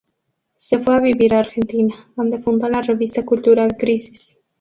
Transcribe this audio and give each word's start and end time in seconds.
Se 0.55 0.79
fue 0.79 0.95
a 0.95 0.99
vivir 0.99 1.35
a 1.35 1.41
Argentina, 1.41 2.11
donde 2.15 2.41
fundó 2.41 2.67
la 2.67 2.81
revista 2.81 3.23
cultural 3.23 3.75
"Crisis". 3.77 4.35